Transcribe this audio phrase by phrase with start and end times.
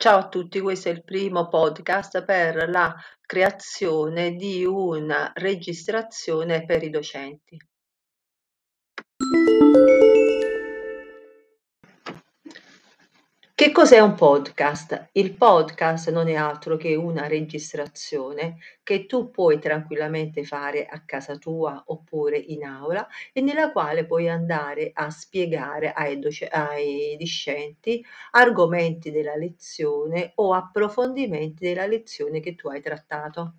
[0.00, 6.84] Ciao a tutti, questo è il primo podcast per la creazione di una registrazione per
[6.84, 7.58] i docenti.
[13.58, 15.08] Che cos'è un podcast?
[15.14, 21.38] Il podcast non è altro che una registrazione che tu puoi tranquillamente fare a casa
[21.38, 28.00] tua oppure in aula e nella quale puoi andare a spiegare ai, doc- ai discenti
[28.30, 33.54] argomenti della lezione o approfondimenti della lezione che tu hai trattato.